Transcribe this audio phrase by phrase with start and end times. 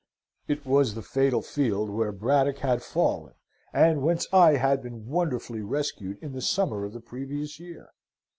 [0.47, 3.35] It was the fatal field where Braddock had fallen,
[3.71, 7.89] and whence I had been wonderfully rescued in the summer of the previous year.